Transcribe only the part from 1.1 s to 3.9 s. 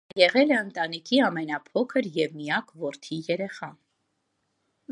ամենափոքր և միակ որդի երեխան։